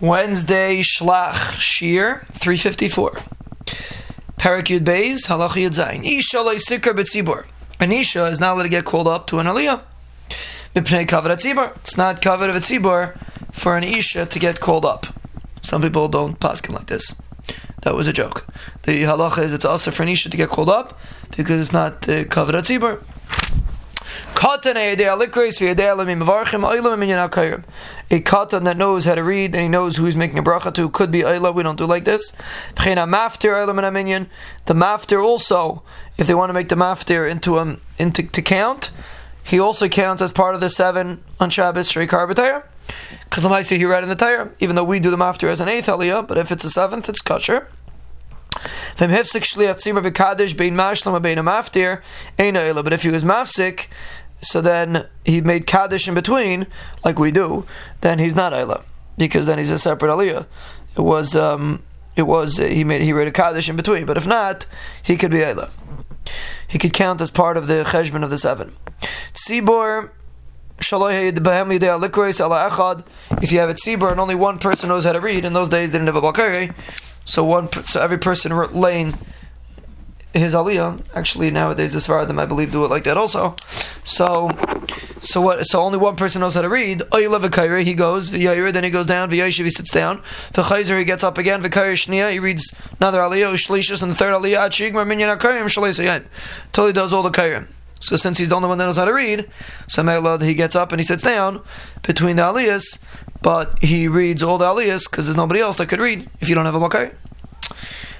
[0.00, 3.10] Wednesday Shlach Shir 354.
[4.38, 6.04] Parak Yud Beis Halach Yud Zayin.
[6.04, 7.44] Isha Sikar B'tzibor.
[7.80, 9.80] An is not allowed to get called up to an Aliyah.
[10.76, 11.74] Mipnei Kavod Tzibor.
[11.78, 13.18] It's not Kavod of a Tzibor
[13.52, 15.06] for an Isha to get called up.
[15.62, 17.12] Some people don't paskin like this.
[17.82, 18.46] That was a joke.
[18.84, 20.96] The halacha is it's also for an Isha to get called up
[21.36, 23.02] because it's not uh, Kavod Tzibor.
[28.10, 30.72] A katan that knows how to read and he knows who he's making a bracha
[30.74, 31.54] to could be ayla.
[31.54, 32.32] We don't do like this.
[32.76, 32.94] The
[34.74, 35.82] maftir also,
[36.16, 38.90] if they want to make the maftir into um into to count,
[39.44, 42.62] he also counts as part of the seven on Shabbos Shrikar B'Tayr.
[43.24, 45.60] Because the say he read in the Torah, even though we do the maftir as
[45.60, 47.68] an eighth aliyah, but if it's a seventh, it's kosher.
[48.98, 49.32] But if
[53.02, 53.86] he was mafsik,
[54.40, 56.66] so then he made kaddish in between,
[57.04, 57.66] like we do,
[58.00, 58.82] then he's not Ayla,
[59.16, 60.46] because then he's a separate aliyah.
[60.96, 61.82] It was, um,
[62.16, 64.66] it was, uh, he made, he read a kaddish in between, but if not,
[65.02, 65.70] he could be Ayla.
[66.66, 68.72] He could count as part of the cheshbon of the seven.
[69.32, 70.10] Tzibor,
[70.80, 70.92] if
[73.52, 75.90] you have a tzibor and only one person knows how to read, in those days
[75.90, 76.72] they didn't have a balkari,
[77.28, 79.12] so one, so every person laying
[80.32, 81.06] his aliyah.
[81.14, 83.54] Actually, nowadays the Sfaradim, I believe, do it like that also.
[84.02, 84.50] So,
[85.20, 85.62] so what?
[85.66, 87.00] So only one person knows how to read.
[87.00, 90.22] Oyla he goes v'yaira, then he goes down v'yayishiv, he sits down.
[90.52, 91.62] V'chayzer, he gets up again.
[91.62, 93.52] V'kaira shnia, he reads another aliyah.
[93.52, 94.68] Ushlishis, and the third aliyah.
[94.68, 96.24] Achigmar minyan akayim shaleisayim.
[96.72, 97.66] Till he does all the kairim.
[98.00, 99.48] So since he's the only one that knows how to read,
[99.88, 101.62] so he gets up and he sits down
[102.02, 102.98] between the aliyahs,
[103.42, 106.54] but he reads all the aliyahs because there's nobody else that could read if you
[106.54, 107.12] don't have a makay.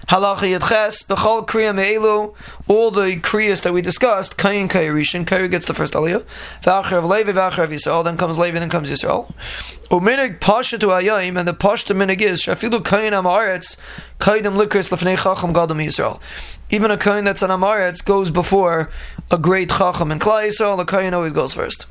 [0.09, 2.35] Halacha Yadches, Bechol Kriya Me'elu,
[2.67, 6.23] all the Kriyas that we discussed, Kayin Kayirishin, Kayin gets the first Aliyah,
[6.63, 9.31] V'acher of Levi, V'acher of Yisrael, then comes Levi, then comes Yisrael.
[9.91, 13.77] Uminig Pasha to Ayayim, and the Pashta Minig is, Shafilu Kayin Amaretz,
[14.19, 16.19] Kayidim Likris Lefnei Chacham Gadam Yisrael.
[16.71, 18.89] Even a Kayin that's an Amaretz goes before
[19.31, 21.87] a great Chacham, and Klai Yisrael, the Kayin always goes first.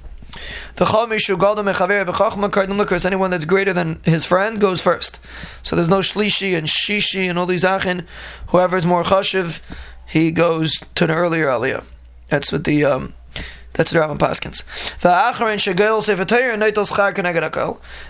[3.06, 5.20] Anyone that's greater than his friend goes first.
[5.64, 8.06] So there's no shlishi and shishi and all these achin.
[8.48, 9.62] Whoever is more chashiv,
[10.08, 11.84] he goes to an earlier aliyah.
[12.30, 13.14] That's what the um,
[13.78, 14.64] that's the Rambam Paskins.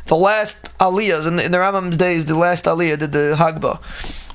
[0.06, 3.82] The last aliyahs in the, in the Rambam's days, the last aliyah did the Hagba.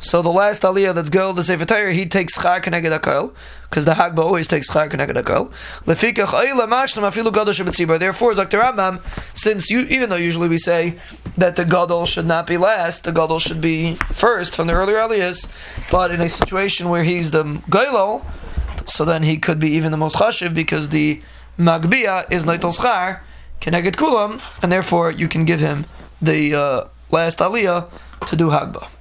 [0.02, 3.34] So the last aliyah that's girl the Sefer Torah, he takes char keneged
[3.70, 5.50] because the Hagba always takes char keneged akol.
[5.86, 7.98] Lefikach ayla mashlam afilu gadol.
[7.98, 8.58] Therefore, Dr.
[8.58, 9.00] Rambam,
[9.34, 10.98] since you, even though usually we say
[11.38, 14.96] that the gadol should not be last, the gadol should be first from the earlier
[14.96, 15.48] aliyahs,
[15.90, 18.22] but in a situation where he's the gailol,
[18.92, 21.20] so then he could be even the most chashiv because the
[21.58, 23.20] magbia is neitel schar
[23.60, 25.86] keneged kulam, and therefore you can give him
[26.20, 27.88] the uh, last aliyah
[28.26, 28.92] to do Hagba.